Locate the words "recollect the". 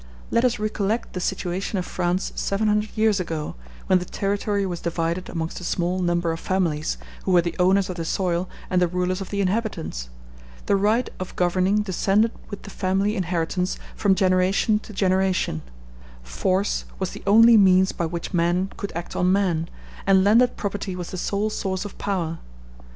0.57-1.19